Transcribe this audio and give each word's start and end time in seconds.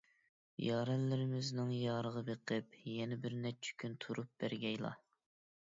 يارەنلىرىمىزنىڭ 0.67 1.69
رايىغا 1.91 2.25
بېقىپ، 2.31 2.79
يەنە 2.97 3.21
بىرنەچچە 3.27 3.79
كۈن 3.85 3.97
تۇرۇپ 4.07 4.33
بەرگەيلا. 4.45 4.97